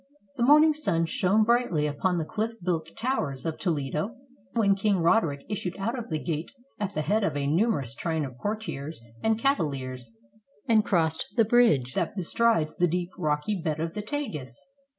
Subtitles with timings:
[0.35, 4.15] The morning sun shone brightly upon the cHff built towers of Toledo,
[4.53, 8.25] when King Roderick issued out of the gate at the head of a numerous train
[8.25, 10.09] of courtiers and cavaliers,
[10.67, 14.55] and crossed the bridge that bestrides the deep rocky bed of the Tagus.